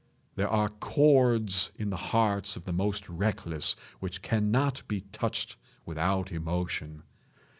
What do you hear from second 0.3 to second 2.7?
There are chords in the hearts of